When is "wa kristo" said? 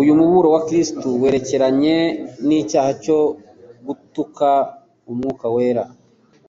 0.54-1.06